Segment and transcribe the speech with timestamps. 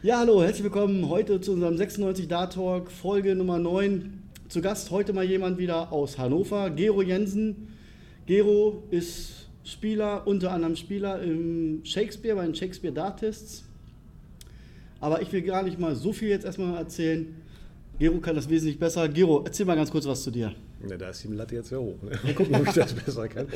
[0.00, 4.22] Ja, hallo, herzlich willkommen heute zu unserem 96 Dart Talk, Folge Nummer 9.
[4.48, 7.66] Zu Gast heute mal jemand wieder aus Hannover, Gero Jensen.
[8.24, 13.64] Gero ist Spieler, unter anderem Spieler im Shakespeare, bei den Shakespeare Dart Tests.
[15.00, 17.34] Aber ich will gar nicht mal so viel jetzt erstmal erzählen.
[17.98, 19.08] Gero kann das wesentlich besser.
[19.08, 20.54] Gero, erzähl mal ganz kurz was zu dir.
[20.86, 22.00] Ja, da ist die Latte jetzt sehr hoch.
[22.02, 22.10] Ne?
[22.22, 23.48] Mal gucken, ob ich das besser kann.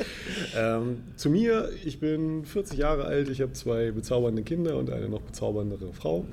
[0.57, 5.07] Ähm, zu mir, ich bin 40 Jahre alt, ich habe zwei bezaubernde Kinder und eine
[5.07, 6.25] noch bezauberndere Frau.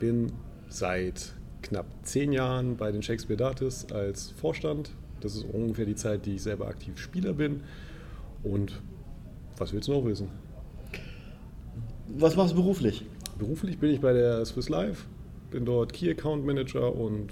[0.00, 0.32] Bin
[0.68, 4.90] seit knapp zehn Jahren bei den Shakespeare Datis als Vorstand.
[5.20, 7.60] Das ist ungefähr die Zeit, die ich selber aktiv Spieler bin.
[8.42, 8.80] Und
[9.56, 10.28] was willst du noch wissen?
[12.08, 13.06] Was machst du beruflich?
[13.38, 15.04] Beruflich bin ich bei der Swiss Life
[15.52, 17.28] bin dort Key Account Manager und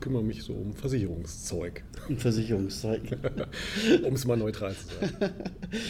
[0.00, 1.84] kümmere mich so um Versicherungszeug.
[2.08, 3.02] Um Versicherungszeug.
[4.04, 5.34] um es mal neutral zu sagen.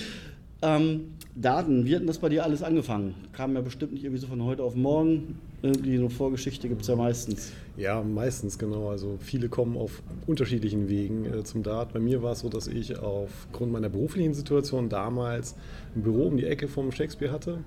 [0.62, 1.00] ähm,
[1.36, 3.14] Daten, wie hat denn das bei dir alles angefangen?
[3.32, 5.38] Kam ja bestimmt nicht irgendwie so von heute auf morgen.
[5.62, 7.52] Irgendwie eine Vorgeschichte gibt es ja meistens.
[7.76, 8.88] Ja, meistens, genau.
[8.90, 11.92] Also viele kommen auf unterschiedlichen Wegen äh, zum Dart.
[11.92, 15.54] Bei mir war es so, dass ich aufgrund meiner beruflichen Situation damals
[15.94, 17.58] ein Büro um die Ecke vom Shakespeare hatte.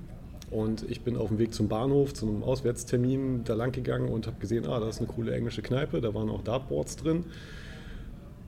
[0.50, 4.28] Und ich bin auf dem Weg zum Bahnhof, zu einem Auswärtstermin da lang gegangen und
[4.28, 7.26] habe gesehen, ah, da ist eine coole englische Kneipe, da waren auch Dartboards drin.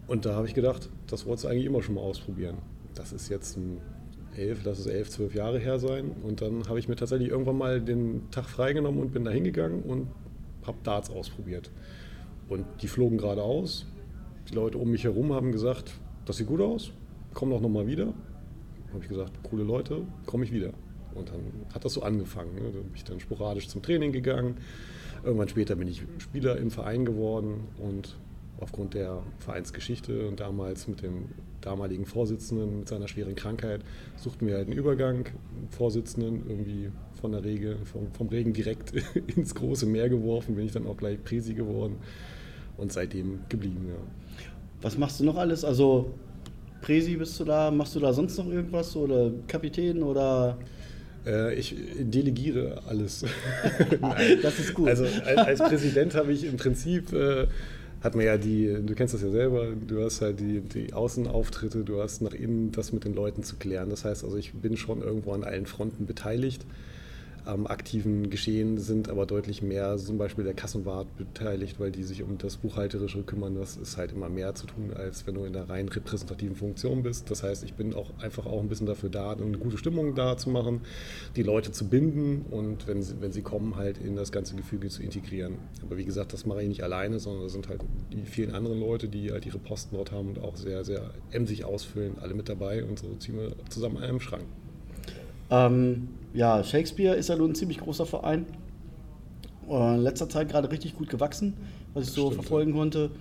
[0.08, 2.58] Und da habe ich gedacht, das wolltest du eigentlich immer schon mal ausprobieren.
[2.96, 3.82] Das ist jetzt ein
[4.36, 6.12] elf, lass es elf, zwölf Jahre her sein.
[6.24, 9.84] Und dann habe ich mir tatsächlich irgendwann mal den Tag freigenommen und bin da hingegangen
[9.84, 10.08] und
[10.66, 11.70] habe Darts ausprobiert.
[12.48, 13.86] Und die flogen geradeaus.
[14.50, 15.92] Die Leute um mich herum haben gesagt,
[16.26, 16.92] das sieht gut aus,
[17.34, 18.14] komm doch nochmal wieder.
[18.94, 20.74] Habe ich gesagt, coole Leute, komme ich wieder.
[21.16, 22.56] Und dann hat das so angefangen.
[22.56, 22.72] Ne?
[22.72, 24.58] Da bin ich dann sporadisch zum Training gegangen.
[25.24, 28.16] Irgendwann später bin ich Spieler im Verein geworden und
[28.60, 31.30] aufgrund der Vereinsgeschichte und damals mit dem
[31.62, 33.82] damaligen Vorsitzenden mit seiner schweren Krankheit
[34.18, 35.26] suchten wir halt einen Übergang.
[35.70, 38.94] Vorsitzenden irgendwie von der Regel, vom, vom Regen direkt
[39.36, 41.98] ins große Meer geworfen, bin ich dann auch gleich Presi geworden
[42.78, 43.88] und seitdem geblieben.
[43.90, 43.96] Ja.
[44.82, 45.66] Was machst du noch alles?
[45.66, 46.14] Also
[46.82, 50.58] Presi bist du da, machst du da sonst noch irgendwas oder Kapitän oder?
[51.26, 53.26] Äh, ich delegiere alles.
[54.42, 54.90] das ist gut.
[54.90, 57.48] Also als Präsident habe ich im Prinzip, äh,
[58.02, 61.84] hat man ja die, du kennst das ja selber, du hast halt die, die Außenauftritte,
[61.84, 63.90] du hast nach innen das mit den Leuten zu klären.
[63.90, 66.66] Das heißt also, ich bin schon irgendwo an allen Fronten beteiligt
[67.46, 72.24] am aktiven Geschehen sind aber deutlich mehr zum Beispiel der Kassenwart beteiligt, weil die sich
[72.24, 73.56] um das Buchhalterische kümmern.
[73.56, 77.04] Das ist halt immer mehr zu tun, als wenn du in der rein repräsentativen Funktion
[77.04, 77.30] bist.
[77.32, 80.38] Das heißt, ich bin auch einfach auch ein bisschen dafür da, eine gute Stimmung da
[80.38, 80.82] zu machen,
[81.36, 84.90] die Leute zu binden und wenn sie, wenn sie kommen, halt in das ganze Gefüge
[84.90, 85.58] zu integrieren.
[85.82, 88.80] Aber wie gesagt, das mache ich nicht alleine, sondern da sind halt die vielen anderen
[88.80, 92.50] Leute, die halt ihre Posten dort haben und auch sehr, sehr emsig ausfüllen, alle mit
[92.50, 94.46] dabei und so ziehen wir zusammen an einem Schrank.
[95.50, 98.46] Ähm, ja, Shakespeare ist ja nun ein ziemlich großer Verein.
[99.70, 101.54] Äh, in letzter Zeit gerade richtig gut gewachsen,
[101.94, 102.78] was ich so Stimmt, verfolgen ja.
[102.78, 103.12] konnte.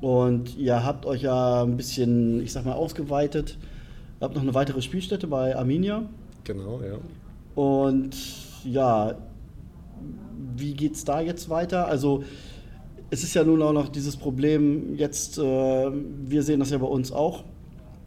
[0.00, 3.58] Und ihr habt euch ja ein bisschen, ich sag mal, ausgeweitet.
[4.20, 6.08] Ihr habt noch eine weitere Spielstätte bei Arminia.
[6.44, 6.98] Genau, ja.
[7.54, 8.16] Und
[8.64, 9.16] ja,
[10.56, 11.88] wie geht es da jetzt weiter?
[11.88, 12.22] Also
[13.10, 16.86] es ist ja nun auch noch dieses Problem jetzt, äh, wir sehen das ja bei
[16.86, 17.44] uns auch,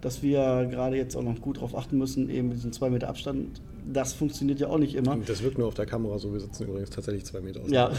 [0.01, 3.61] dass wir gerade jetzt auch noch gut darauf achten müssen, eben diesen zwei Meter Abstand.
[3.91, 5.17] Das funktioniert ja auch nicht immer.
[5.25, 6.33] Das wirkt nur auf der Kamera so.
[6.33, 7.71] Wir sitzen übrigens tatsächlich zwei Meter aus.
[7.71, 7.91] Ja.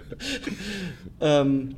[1.20, 1.74] ähm,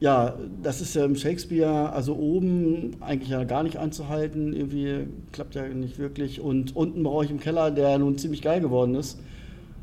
[0.00, 4.52] ja, das ist ja im Shakespeare, also oben eigentlich ja gar nicht einzuhalten.
[4.52, 6.40] Irgendwie klappt ja nicht wirklich.
[6.40, 9.18] Und unten bei euch im Keller, der nun ziemlich geil geworden ist,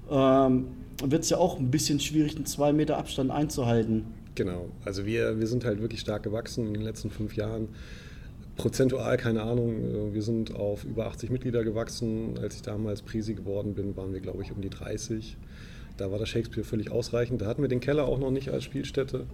[0.10, 0.68] ähm,
[1.04, 4.06] wird es ja auch ein bisschen schwierig, einen zwei Meter Abstand einzuhalten.
[4.36, 7.70] Genau, also wir, wir sind halt wirklich stark gewachsen in den letzten fünf Jahren.
[8.58, 12.38] Prozentual, keine Ahnung, wir sind auf über 80 Mitglieder gewachsen.
[12.42, 15.38] Als ich damals Prisi geworden bin, waren wir, glaube ich, um die 30.
[15.98, 17.42] Da war das Shakespeare völlig ausreichend.
[17.42, 19.26] Da hatten wir den Keller auch noch nicht als Spielstätte.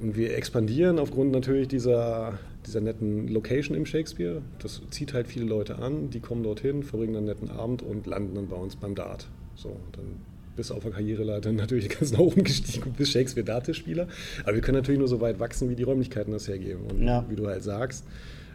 [0.00, 4.42] Und wir expandieren aufgrund natürlich dieser, dieser netten Location im Shakespeare.
[4.60, 8.34] Das zieht halt viele Leute an, die kommen dorthin, verbringen einen netten Abend und landen
[8.36, 9.28] dann bei uns beim Dart.
[9.56, 10.16] So, dann
[10.56, 14.08] bis auf der Karriereleiter natürlich ganz nach oben gestiegen bis Shakespeare Date-Spieler.
[14.42, 16.82] Aber wir können natürlich nur so weit wachsen, wie die Räumlichkeiten das hergeben.
[16.90, 17.24] Und ja.
[17.28, 18.04] wie du halt sagst,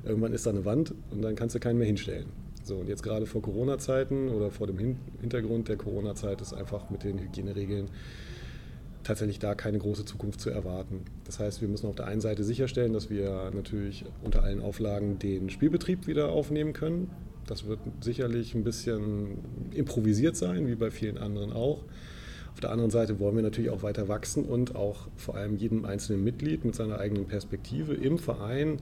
[0.03, 2.25] irgendwann ist da eine Wand und dann kannst du keinen mehr hinstellen.
[2.63, 7.03] So, und jetzt gerade vor Corona-Zeiten oder vor dem Hintergrund der Corona-Zeit ist einfach mit
[7.03, 7.89] den Hygieneregeln
[9.05, 11.01] tatsächlich da keine große Zukunft zu erwarten.
[11.25, 15.19] Das heißt, wir müssen auf der einen Seite sicherstellen, dass wir natürlich unter allen Auflagen
[15.19, 17.11] den Spielbetrieb wieder aufnehmen können.
[17.47, 19.37] Das wird sicherlich ein bisschen
[19.71, 21.83] improvisiert sein, wie bei vielen anderen auch.
[22.53, 25.85] Auf der anderen Seite wollen wir natürlich auch weiter wachsen und auch vor allem jedem
[25.85, 28.79] einzelnen Mitglied mit seiner eigenen Perspektive im Verein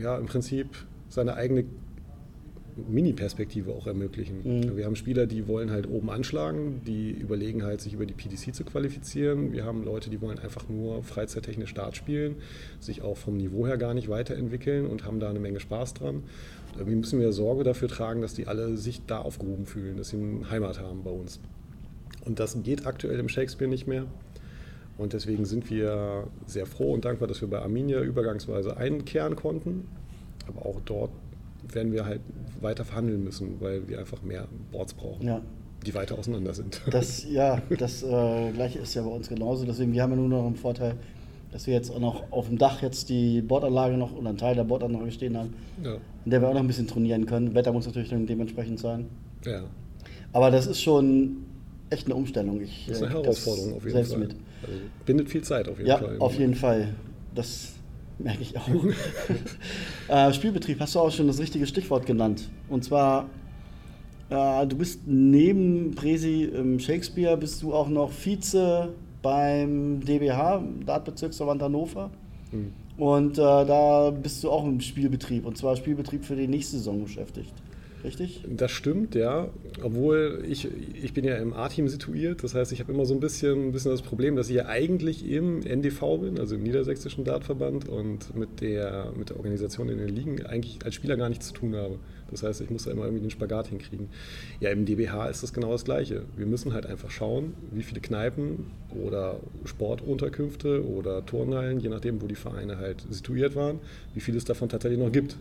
[0.00, 0.68] ja im Prinzip
[1.08, 1.64] seine eigene
[2.76, 4.40] Mini-Perspektive auch ermöglichen.
[4.44, 4.76] Mhm.
[4.76, 8.54] Wir haben Spieler, die wollen halt oben anschlagen, die überlegen halt, sich über die PDC
[8.54, 9.52] zu qualifizieren.
[9.52, 12.36] Wir haben Leute, die wollen einfach nur freizeittechnisch Start spielen,
[12.80, 16.22] sich auch vom Niveau her gar nicht weiterentwickeln und haben da eine Menge Spaß dran.
[16.76, 20.16] Irgendwie müssen wir Sorge dafür tragen, dass die alle sich da aufgehoben fühlen, dass sie
[20.16, 21.40] eine Heimat haben bei uns.
[22.24, 24.06] Und das geht aktuell im Shakespeare nicht mehr.
[24.98, 29.88] Und deswegen sind wir sehr froh und dankbar, dass wir bei Arminia übergangsweise einkehren konnten.
[30.46, 31.10] Aber auch dort
[31.70, 32.20] werden wir halt
[32.62, 35.40] weiter verhandeln müssen, weil wir einfach mehr Boards brauchen, Ja.
[35.86, 36.80] die weiter auseinander sind.
[36.90, 39.64] Das, ja, das äh, gleiche ist ja bei uns genauso.
[39.64, 40.94] Deswegen, wir haben ja nur noch einen Vorteil,
[41.52, 44.54] dass wir jetzt auch noch auf dem Dach jetzt die Bordanlage noch oder einen Teil
[44.54, 45.52] der Bordanlage stehen haben,
[45.84, 45.96] ja.
[46.24, 47.54] in der wir auch noch ein bisschen trainieren können.
[47.54, 49.06] Wetter muss natürlich dann dementsprechend sein.
[49.44, 49.64] ja,
[50.32, 51.38] Aber das ist schon
[51.90, 52.60] echt eine Umstellung.
[52.62, 54.20] Ich, das ist eine äh, Herausforderung auf jeden selbst Fall.
[54.20, 54.30] mit.
[54.62, 56.16] Also bindet viel Zeit auf jeden Ja, Fall.
[56.20, 56.94] auf jeden Fall.
[57.34, 57.74] Das
[58.18, 58.68] merke ich auch.
[60.08, 62.48] äh, Spielbetrieb hast du auch schon das richtige Stichwort genannt.
[62.68, 63.28] Und zwar,
[64.30, 68.92] äh, du bist neben Presi im Shakespeare, bist du auch noch Vize
[69.22, 72.10] beim DBH, Dartbezirksverband Hannover.
[72.50, 72.72] Hm.
[72.98, 77.02] Und äh, da bist du auch im Spielbetrieb, und zwar Spielbetrieb für die nächste Saison
[77.02, 77.52] beschäftigt.
[78.04, 78.44] Richtig?
[78.48, 79.48] Das stimmt, ja.
[79.82, 80.68] Obwohl ich,
[81.00, 82.42] ich bin ja im A-Team situiert.
[82.42, 84.66] Das heißt, ich habe immer so ein bisschen, ein bisschen das Problem, dass ich ja
[84.66, 89.98] eigentlich im NDV bin, also im Niedersächsischen Dartverband und mit der, mit der Organisation in
[89.98, 91.98] den Ligen eigentlich als Spieler gar nichts zu tun habe.
[92.30, 94.08] Das heißt, ich muss da immer irgendwie den Spagat hinkriegen.
[94.58, 96.22] Ja, im DBH ist das genau das Gleiche.
[96.36, 98.70] Wir müssen halt einfach schauen, wie viele Kneipen
[99.04, 103.80] oder Sportunterkünfte oder Turnhallen, je nachdem, wo die Vereine halt situiert waren,
[104.14, 105.36] wie viel es davon tatsächlich noch gibt.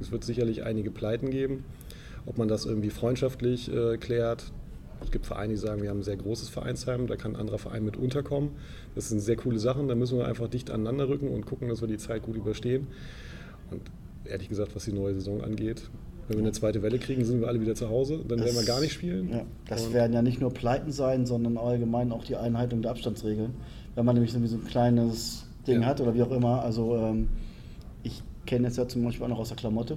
[0.00, 1.64] Es wird sicherlich einige Pleiten geben.
[2.26, 4.52] Ob man das irgendwie freundschaftlich äh, klärt.
[5.02, 7.58] Es gibt Vereine, die sagen, wir haben ein sehr großes Vereinsheim, da kann ein anderer
[7.58, 8.50] Verein mit unterkommen.
[8.94, 11.80] Das sind sehr coole Sachen, da müssen wir einfach dicht aneinander rücken und gucken, dass
[11.80, 12.86] wir die Zeit gut überstehen.
[13.70, 13.80] Und
[14.26, 15.88] ehrlich gesagt, was die neue Saison angeht,
[16.28, 18.64] wenn wir eine zweite Welle kriegen, sind wir alle wieder zu Hause, dann werden wir
[18.66, 19.30] gar nicht spielen.
[19.32, 22.90] Ja, das Und- werden ja nicht nur Pleiten sein, sondern allgemein auch die Einhaltung der
[22.90, 23.54] Abstandsregeln.
[23.94, 25.88] Wenn man nämlich so ein kleines Ding Ja.
[25.88, 26.62] hat oder wie auch immer.
[26.62, 27.28] Also ähm,
[28.02, 29.96] ich kenne es ja zum Beispiel auch noch aus der Klamotte.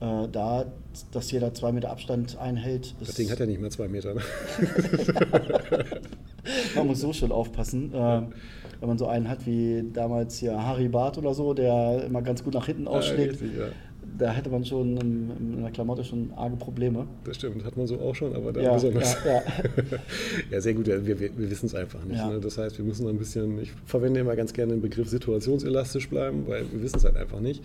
[0.00, 0.66] Äh, da,
[1.10, 4.14] dass jeder zwei Meter Abstand einhält, Das Ding hat ja nicht mehr zwei Meter.
[4.14, 4.20] Ne?
[6.76, 7.92] man muss so schon aufpassen.
[7.92, 8.22] Äh,
[8.78, 12.44] wenn man so einen hat wie damals hier Harry Barth oder so, der immer ganz
[12.44, 13.60] gut nach hinten ausschlägt, Ja, richtig.
[14.18, 17.06] Da hätte man schon in, in der Klamotte schon arge Probleme.
[17.24, 19.16] Das stimmt, hat man so auch schon, aber da Ja, besonders.
[19.24, 19.42] ja, ja.
[20.50, 20.86] Ja, sehr gut.
[20.86, 22.24] Wir, wir, wir wissen es einfach nicht.
[22.24, 22.40] Ne?
[22.40, 26.44] Das heißt, wir müssen ein bisschen, ich verwende immer ganz gerne den Begriff situationselastisch bleiben,
[26.46, 27.62] weil wir wissen es halt einfach nicht.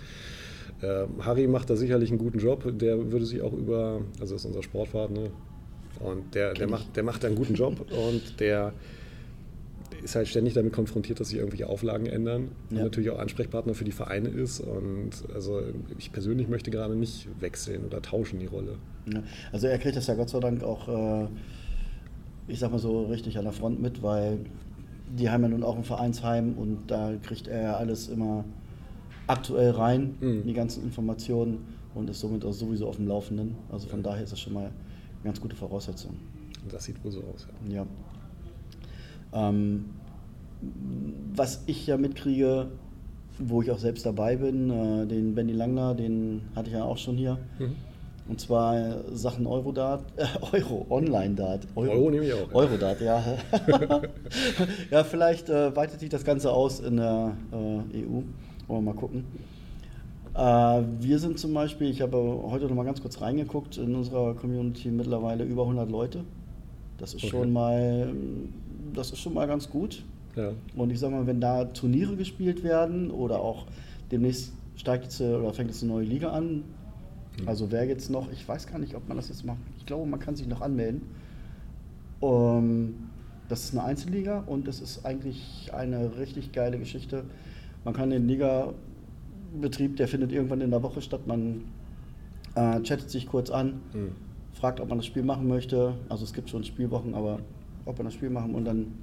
[0.83, 2.63] Ähm, Harry macht da sicherlich einen guten Job.
[2.79, 5.29] Der würde sich auch über, also das ist unser Sportfahrt, ne?
[5.99, 8.73] und der, der, macht, der macht da einen guten Job und der
[10.03, 12.83] ist halt ständig damit konfrontiert, dass sich irgendwelche Auflagen ändern und Ja.
[12.83, 14.59] natürlich auch Ansprechpartner für die Vereine ist.
[14.59, 15.61] Und also
[15.97, 18.77] ich persönlich möchte gerade nicht wechseln oder tauschen die Rolle.
[19.11, 19.21] Ja,
[19.51, 20.87] Also er kriegt das ja Gott sei Dank auch,
[21.23, 21.27] äh,
[22.47, 24.39] ich sag mal so, richtig an der Front mit, weil
[25.17, 28.45] die haben ja nun auch ein Vereinsheim und da kriegt er ja alles immer
[29.27, 30.43] aktuell rein, Mhm.
[30.45, 31.59] die ganzen Informationen
[31.93, 33.55] und ist somit auch sowieso auf dem Laufenden.
[33.71, 34.71] Also von daher ist das schon mal eine
[35.23, 36.15] ganz gute Voraussetzung.
[36.63, 37.47] Und das sieht wohl so aus.
[37.69, 37.75] Ja.
[37.77, 37.87] Ja.
[39.33, 39.85] Ähm,
[41.33, 42.67] was ich ja mitkriege,
[43.39, 46.97] wo ich auch selbst dabei bin, äh, den Benny Langner, den hatte ich ja auch
[46.97, 47.37] schon hier.
[47.59, 47.75] Mhm.
[48.27, 50.25] Und zwar äh, Sachen Eurodart, äh,
[50.55, 51.67] Euro, Online-Dart.
[51.75, 52.55] Euro nehme ich auch, ja.
[52.55, 53.23] Eurodart, ja.
[54.91, 57.55] ja, vielleicht äh, weitet sich das Ganze aus in der äh,
[58.05, 58.21] EU.
[58.67, 59.25] Wollen wir mal gucken.
[60.35, 64.33] Äh, wir sind zum Beispiel, ich habe heute noch mal ganz kurz reingeguckt, in unserer
[64.35, 66.23] Community mittlerweile über 100 Leute.
[66.97, 67.31] Das ist Okay.
[67.31, 68.13] schon mal,
[68.93, 70.03] das ist schon mal ganz gut.
[70.35, 70.51] Ja.
[70.75, 73.65] Und ich sag mal, wenn da Turniere gespielt werden oder auch
[74.11, 76.63] demnächst steigt jetzt äh, oder fängt jetzt eine neue Liga an.
[77.39, 77.47] Mhm.
[77.47, 79.59] Also wer jetzt noch, ich weiß gar nicht, ob man das jetzt macht.
[79.77, 81.01] Ich glaube, man kann sich noch anmelden.
[82.21, 82.95] Ähm,
[83.49, 87.25] das ist eine Einzelliga und das ist eigentlich eine richtig geile Geschichte.
[87.83, 91.27] Man kann den Liga-Betrieb, der findet irgendwann in der Woche statt.
[91.27, 91.63] Man
[92.55, 94.11] äh, chattet sich kurz an, Mhm.
[94.53, 95.95] fragt, ob man das Spiel machen möchte.
[96.09, 97.39] Also es gibt schon Spielwochen, aber
[97.85, 98.93] ob man das Spiel machen und dann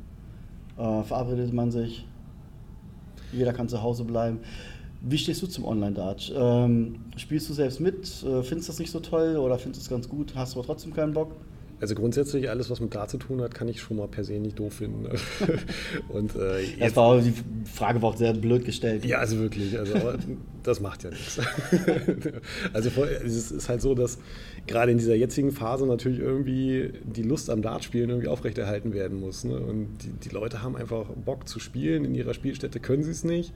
[0.77, 2.07] äh, verabredet man sich.
[3.33, 4.41] Jeder kann zu Hause bleiben.
[5.01, 6.33] Wie stehst du zum Online-Dart?
[6.37, 8.23] Ähm, spielst du selbst mit?
[8.25, 10.35] Äh, findest du das nicht so toll oder findest du es ganz gut?
[10.35, 11.33] Hast du aber trotzdem keinen Bock?
[11.81, 14.35] Also grundsätzlich alles, was mit Dart zu tun hat, kann ich schon mal per se
[14.35, 15.07] nicht doof finden.
[16.09, 17.33] Und äh, Das jetzt, war, die
[17.65, 19.05] Frage war auch sehr blöd gestellt.
[19.05, 19.95] ja, also wirklich, also
[20.63, 21.41] das macht ja nichts.
[22.73, 24.19] Also es ist halt so, dass
[24.67, 29.45] gerade in dieser jetzigen Phase natürlich irgendwie die Lust am Dartspielen irgendwie aufrechterhalten werden muss.
[29.45, 29.59] Ne?
[29.59, 33.25] Und die, die Leute haben einfach Bock zu spielen, in ihrer Spielstätte können sie es
[33.25, 33.53] nicht.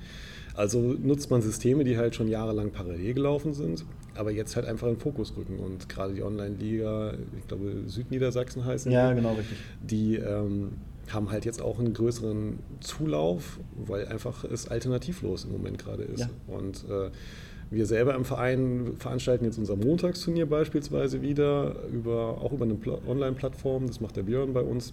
[0.54, 3.85] Also nutzt man Systeme, die halt schon jahrelang parallel gelaufen sind.
[4.14, 5.59] aber jetzt halt einfach in den Fokus rücken.
[5.59, 9.56] Und gerade die Online-Liga, ich glaube Südniedersachsen heißen Ja, die, genau, richtig.
[9.82, 10.73] Die ähm,
[11.09, 16.21] haben halt jetzt auch einen größeren Zulauf, weil einfach es alternativlos im Moment gerade ist.
[16.21, 16.30] Ja.
[16.47, 17.11] Und äh,
[17.71, 22.76] wir selber im Verein veranstalten jetzt unser Montagsturnier beispielsweise wieder, über, auch über eine
[23.09, 23.87] Online-Plattform.
[23.87, 24.92] Das macht der Björn bei uns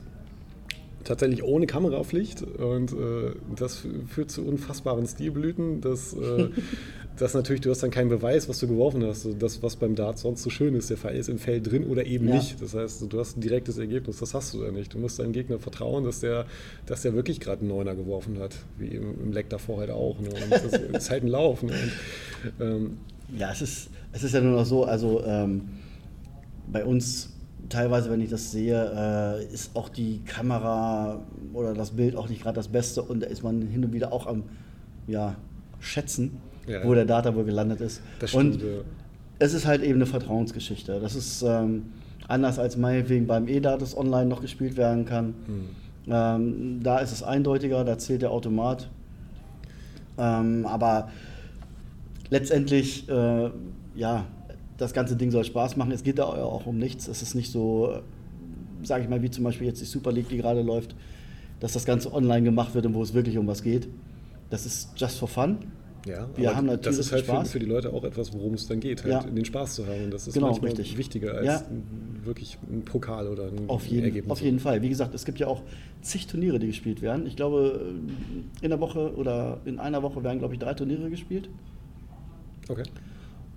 [1.03, 5.81] tatsächlich ohne Kamerapflicht und äh, das führt zu unfassbaren Stilblüten.
[5.81, 6.49] Das, äh,
[7.17, 9.27] das natürlich, du hast dann keinen Beweis, was du geworfen hast.
[9.39, 12.05] Das, was beim Dart sonst so schön ist, der Fall ist im Feld drin oder
[12.05, 12.35] eben ja.
[12.35, 12.61] nicht.
[12.61, 14.93] Das heißt, du hast ein direktes Ergebnis, das hast du da nicht.
[14.93, 16.45] Du musst deinem Gegner vertrauen, dass der,
[16.85, 20.19] dass der wirklich gerade einen Neuner geworfen hat, wie im, im Leck davor halt auch.
[20.19, 20.29] Ne?
[20.29, 20.63] Und das
[21.03, 21.63] ist halt ein Lauf.
[21.63, 21.73] Ne?
[22.59, 22.97] Und, ähm,
[23.37, 25.61] ja, es ist, es ist ja nur noch so, also ähm,
[26.71, 27.29] bei uns
[27.69, 31.19] teilweise, wenn ich das sehe, äh, ist auch die Kamera
[31.53, 34.11] oder das Bild auch nicht gerade das Beste und da ist man hin und wieder
[34.11, 34.43] auch am
[35.07, 35.35] ja,
[35.79, 38.01] Schätzen, ja, wo der Data wohl gelandet ist.
[38.19, 38.83] Das stimmt, und
[39.39, 40.99] es ist halt eben eine Vertrauensgeschichte.
[40.99, 41.85] Das ist ähm,
[42.27, 45.33] anders als meinetwegen beim E-Datus online noch gespielt werden kann.
[45.45, 45.69] Hm.
[46.11, 48.89] Ähm, da ist es eindeutiger, da zählt der Automat.
[50.17, 51.09] Ähm, aber
[52.29, 53.49] letztendlich, äh,
[53.95, 54.25] ja,
[54.79, 55.91] das ganze Ding soll Spaß machen.
[55.91, 57.07] Es geht da auch um nichts.
[57.07, 58.00] Es ist nicht so,
[58.81, 60.95] sage ich mal, wie zum Beispiel jetzt die Super League, die gerade läuft,
[61.59, 63.88] dass das Ganze online gemacht wird und wo es wirklich um was geht.
[64.50, 65.57] Das ist just for fun.
[66.07, 67.51] Ja, wir haben natürlich das ist halt Spaß.
[67.51, 69.21] Für, die Leute auch etwas, worum es dann geht, halt ja.
[69.21, 70.05] den Spaß zu haben.
[70.05, 70.98] Und das ist genau, manchmal richtig.
[70.98, 71.63] wichtiger als ja.
[72.24, 74.31] wirklich ein Pokal oder ein auf jeden, Ergebnis.
[74.31, 74.81] Auf jeden Fall.
[74.81, 75.62] Wie gesagt, es gibt ja auch
[76.01, 77.27] zig Turniere, die gespielt werden.
[77.27, 77.93] Ich glaube,
[78.62, 81.50] in der Woche oder in einer Woche werden, glaube ich, drei Turniere gespielt.
[82.69, 82.83] Okay.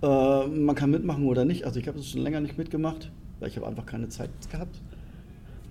[0.03, 1.63] Äh, man kann mitmachen oder nicht.
[1.65, 4.81] Also ich habe es schon länger nicht mitgemacht, weil ich habe einfach keine Zeit gehabt.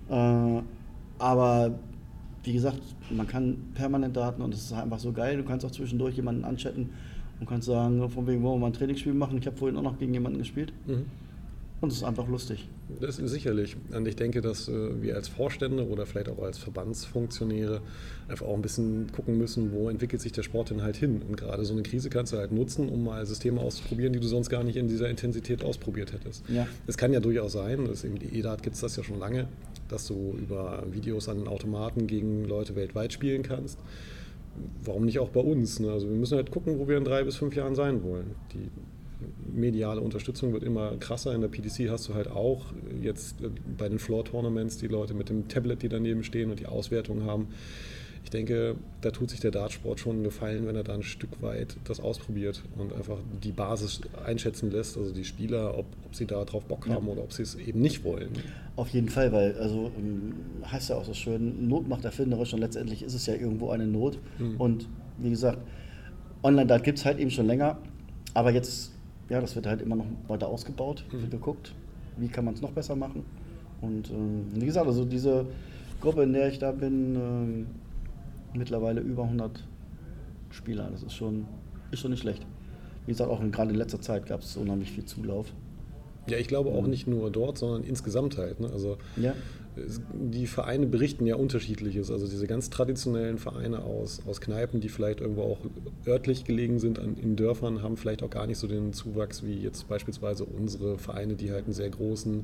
[0.09, 0.61] Äh,
[1.19, 1.71] aber
[2.43, 5.37] wie gesagt, man kann permanent Daten und es ist einfach so geil.
[5.37, 6.89] Du kannst auch zwischendurch jemanden anchatten
[7.39, 9.37] und kannst sagen, von wegen wollen wir mal ein Trainingsspiel machen.
[9.37, 10.73] Ich habe vorhin auch noch gegen jemanden gespielt.
[10.87, 11.05] Mhm.
[11.83, 12.69] Und es ist einfach lustig.
[13.01, 13.75] Das ist sicherlich.
[13.93, 17.81] Und ich denke, dass äh, wir als Vorstände oder vielleicht auch als Verbandsfunktionäre
[18.29, 21.21] einfach auch ein bisschen gucken müssen, wo entwickelt sich der Sport denn halt hin.
[21.27, 24.27] Und gerade so eine Krise kannst du halt nutzen, um mal Systeme auszuprobieren, die du
[24.27, 26.47] sonst gar nicht in dieser Intensität ausprobiert hättest.
[26.47, 26.65] Ja.
[26.87, 29.49] Es kann ja durchaus sein, dass eben die EDAT gibt es das ja schon lange,
[29.89, 33.77] dass du über Videos an Automaten gegen Leute weltweit spielen kannst
[34.83, 35.79] warum nicht auch bei uns?
[35.79, 35.91] Ne?
[35.91, 38.35] Also wir müssen halt gucken, wo wir in drei bis fünf Jahren sein wollen.
[38.53, 38.69] Die
[39.51, 41.33] mediale Unterstützung wird immer krasser.
[41.33, 42.65] In der PDC hast du halt auch
[43.01, 46.67] jetzt äh, bei den Floor-Tournaments die Leute mit dem Tablet, die daneben stehen und die
[46.67, 47.47] Auswertung haben.
[48.23, 51.41] Ich denke, da tut sich der Dartsport schon einen Gefallen, wenn er da ein Stück
[51.41, 56.25] weit das ausprobiert und einfach die Basis einschätzen lässt, also die Spieler, ob, ob sie
[56.25, 57.11] da drauf Bock haben ja.
[57.11, 58.29] oder ob sie es eben nicht wollen.
[58.77, 60.33] Auf jeden Fall, weil, also ähm,
[60.65, 63.85] heißt ja auch so schön, Not macht erfinderisch und letztendlich ist es ja irgendwo eine
[63.85, 64.17] Not.
[64.39, 64.55] Mhm.
[64.55, 64.87] Und
[65.17, 65.59] wie gesagt,
[66.43, 67.77] Online-Dart gibt es halt eben schon länger,
[68.33, 68.92] aber jetzt
[69.29, 71.21] ja, das wird halt immer noch weiter ausgebaut, mhm.
[71.21, 71.73] wird geguckt,
[72.17, 73.23] wie kann man es noch besser machen.
[73.81, 75.45] Und ähm, wie gesagt, also diese
[76.01, 77.67] Gruppe, in der ich da bin, ähm,
[78.53, 79.63] mittlerweile über 100
[80.51, 80.89] Spieler.
[80.91, 81.45] Das ist schon,
[81.91, 82.45] ist schon nicht schlecht.
[83.05, 85.51] Wie gesagt, auch gerade in letzter Zeit gab es unheimlich viel Zulauf.
[86.27, 88.59] Ja, ich glaube auch nicht nur dort, sondern insgesamt halt.
[88.59, 88.69] Ne?
[88.71, 89.33] Also ja.
[90.13, 92.11] Die Vereine berichten ja unterschiedliches.
[92.11, 95.59] Also diese ganz traditionellen Vereine aus, aus Kneipen, die vielleicht irgendwo auch
[96.05, 99.55] örtlich gelegen sind an, in Dörfern, haben vielleicht auch gar nicht so den Zuwachs wie
[99.55, 102.43] jetzt beispielsweise unsere Vereine, die halt einen sehr großen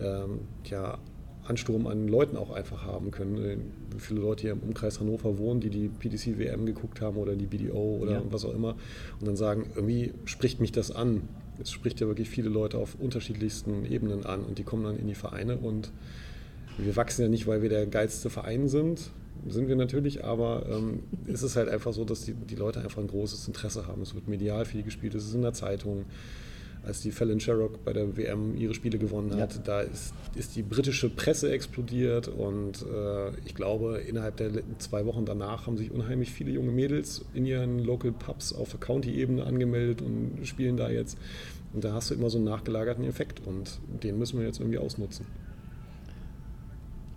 [0.00, 0.98] ähm, ja,
[1.44, 3.38] Ansturm an Leuten auch einfach haben können.
[3.38, 3.56] Äh,
[3.94, 7.34] wie viele Leute hier im Umkreis Hannover wohnen, die die PDC WM geguckt haben oder
[7.34, 8.22] die BDO oder ja.
[8.30, 8.76] was auch immer
[9.20, 11.22] und dann sagen, irgendwie spricht mich das an.
[11.58, 15.06] Es spricht ja wirklich viele Leute auf unterschiedlichsten Ebenen an und die kommen dann in
[15.06, 15.90] die Vereine und
[16.78, 19.10] wir wachsen ja nicht, weil wir der geilste Verein sind,
[19.46, 22.98] sind wir natürlich, aber ähm, ist es halt einfach so, dass die, die Leute einfach
[22.98, 24.02] ein großes Interesse haben.
[24.02, 26.04] Es wird medial viel gespielt, es ist in der Zeitung
[26.86, 29.60] als die Fallon Sherrock bei der WM ihre Spiele gewonnen hat, ja.
[29.64, 35.24] da ist, ist, die britische Presse explodiert und äh, ich glaube, innerhalb der zwei Wochen
[35.24, 40.00] danach haben sich unheimlich viele junge Mädels in ihren Local Pubs auf der County-Ebene angemeldet
[40.00, 41.18] und spielen da jetzt.
[41.72, 44.78] Und da hast du immer so einen nachgelagerten Effekt und den müssen wir jetzt irgendwie
[44.78, 45.26] ausnutzen.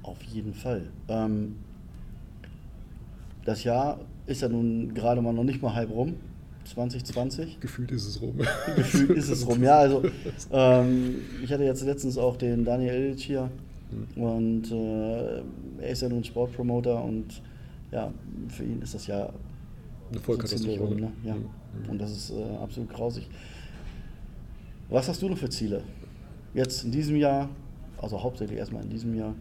[0.10, 0.88] Auf jeden Fall.
[1.08, 1.56] Ähm,
[3.46, 6.16] das Jahr ist ja nun gerade mal noch nicht mal halb rum.
[6.66, 7.60] 2020.
[7.60, 8.38] Gefühlt ist es rum.
[8.76, 9.78] Gefühlt ist es rum, ja.
[9.78, 10.04] Also,
[10.52, 13.52] ähm, ich hatte jetzt letztens auch den Daniel Illich hier
[13.92, 14.24] mhm.
[14.24, 15.38] und äh,
[15.84, 17.42] er ist ja nun Sportpromoter und
[17.92, 18.12] ja,
[18.50, 19.32] für ihn ist das ja
[20.12, 20.80] eine Vollkatastrophe.
[20.80, 21.12] Rum, ne?
[21.24, 21.36] ja.
[21.36, 21.90] Mhm.
[21.90, 23.30] Und das ist äh, absolut grausig.
[24.90, 25.84] Was hast du noch für Ziele?
[26.56, 27.48] Jetzt in diesem Jahr,
[28.02, 29.36] also hauptsächlich erstmal in diesem Jahr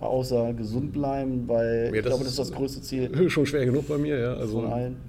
[0.00, 3.10] außer gesund bleiben, weil ja, ich glaube, das ist das größte Ziel.
[3.30, 4.34] Schon schwer genug bei mir, ja.
[4.34, 4.66] Also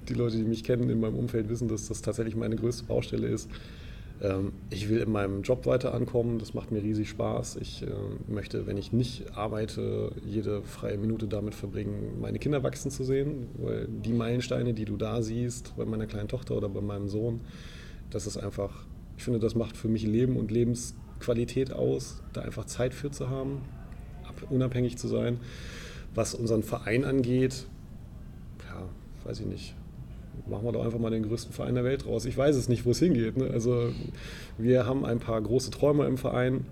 [0.08, 3.28] die Leute, die mich kennen in meinem Umfeld, wissen, dass das tatsächlich meine größte Baustelle
[3.28, 3.48] ist.
[4.22, 7.56] Ähm, ich will in meinem Job weiter ankommen, das macht mir riesig Spaß.
[7.56, 7.86] Ich äh,
[8.28, 13.48] möchte, wenn ich nicht arbeite, jede freie Minute damit verbringen, meine Kinder wachsen zu sehen,
[13.58, 17.40] weil die Meilensteine, die du da siehst, bei meiner kleinen Tochter oder bei meinem Sohn,
[18.10, 18.84] das ist einfach,
[19.16, 23.28] ich finde, das macht für mich Leben und Lebensqualität aus, da einfach Zeit für zu
[23.28, 23.62] haben,
[24.50, 25.38] unabhängig zu sein.
[26.14, 27.66] Was unseren Verein angeht,
[28.68, 28.82] ja,
[29.24, 29.74] weiß ich nicht
[30.46, 32.24] machen wir doch einfach mal den größten Verein der Welt raus.
[32.24, 33.36] Ich weiß es nicht, wo es hingeht.
[33.36, 33.50] Ne?
[33.50, 33.90] Also
[34.58, 36.64] wir haben ein paar große Träume im Verein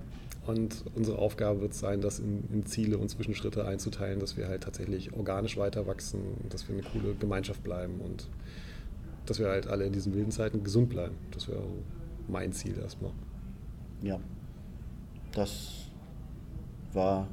[0.46, 4.62] und unsere Aufgabe wird sein, das in, in, Ziele und Zwischenschritte einzuteilen, dass wir halt
[4.62, 8.28] tatsächlich organisch weiter wachsen, dass wir eine coole Gemeinschaft bleiben und
[9.26, 11.14] dass wir halt alle in diesen wilden Zeiten gesund bleiben.
[11.32, 11.62] Das wäre
[12.26, 13.12] mein Ziel erstmal.
[14.02, 14.18] Ja,
[15.32, 15.90] das
[16.92, 17.28] war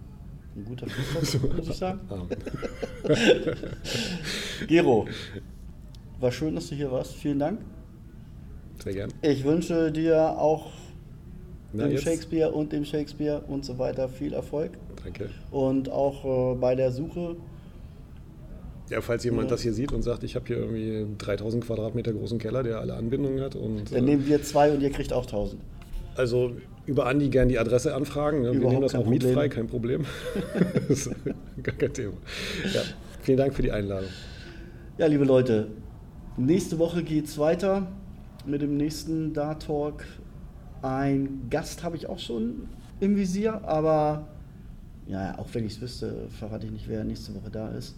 [0.57, 1.99] ein guter Schlusswort, muss ich sagen.
[4.67, 5.07] Gero,
[6.19, 7.13] war schön, dass du hier warst.
[7.13, 7.61] Vielen Dank.
[8.83, 9.13] Sehr gern.
[9.21, 10.71] Ich wünsche dir auch
[11.73, 12.03] Na, dem jetzt?
[12.03, 14.71] Shakespeare und dem Shakespeare und so weiter viel Erfolg.
[15.03, 15.29] Danke.
[15.51, 17.35] Und auch äh, bei der Suche.
[18.89, 19.49] Ja, falls jemand ja.
[19.51, 22.93] das hier sieht und sagt, ich habe hier irgendwie 3000 Quadratmeter großen Keller, der alle
[22.93, 23.55] Anbindungen hat.
[23.55, 25.61] Und, Dann äh, nehmen wir zwei und ihr kriegt auch 1000.
[26.17, 26.53] Also
[26.85, 28.41] über Andi gerne die Adresse anfragen.
[28.41, 28.53] Ne?
[28.53, 29.23] Wir nehmen das auch Problem.
[29.23, 30.05] mietfrei, kein Problem.
[31.63, 32.13] gar kein Thema.
[32.73, 32.81] Ja,
[33.21, 34.09] vielen Dank für die Einladung.
[34.97, 35.67] Ja, liebe Leute,
[36.39, 37.87] Nächste Woche geht es weiter
[38.45, 40.05] mit dem nächsten Dart Talk.
[40.83, 42.69] Ein Gast habe ich auch schon
[42.99, 44.27] im Visier, aber
[45.07, 47.95] ja, auch wenn ich es wüsste, verrate ich nicht, wer nächste Woche da ist.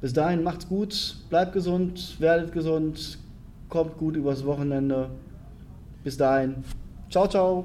[0.00, 3.20] Bis dahin macht's gut, bleibt gesund, werdet gesund,
[3.68, 5.10] kommt gut übers Wochenende.
[6.02, 6.56] Bis dahin,
[7.10, 7.64] Ciao